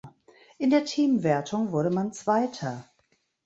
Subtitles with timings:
[0.57, 2.89] In der Teamwertung wurde man Zweiter.